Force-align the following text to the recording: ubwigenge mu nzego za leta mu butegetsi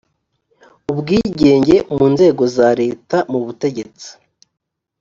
ubwigenge 0.91 1.75
mu 1.95 2.05
nzego 2.13 2.43
za 2.55 2.69
leta 2.81 3.17
mu 3.31 3.39
butegetsi 3.45 4.09